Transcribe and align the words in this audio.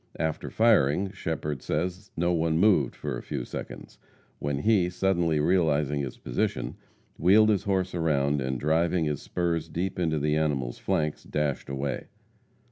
After 0.17 0.49
firing, 0.49 1.11
Shepherd 1.11 1.61
says 1.61 2.09
no 2.17 2.33
one 2.33 2.57
moved 2.57 2.95
for 2.95 3.19
a 3.19 3.21
few 3.21 3.45
seconds, 3.45 3.99
when 4.39 4.57
he, 4.57 4.89
suddenly 4.89 5.39
realizing 5.39 6.01
his 6.01 6.17
position, 6.17 6.75
wheeled 7.19 7.49
his 7.49 7.65
horse 7.65 7.93
around, 7.93 8.41
and 8.41 8.59
driving 8.59 9.05
his 9.05 9.21
spurs 9.21 9.69
deep 9.69 9.99
into 9.99 10.17
the 10.17 10.35
animal's 10.35 10.79
flanks, 10.79 11.23
dashed 11.23 11.69
away. 11.69 12.07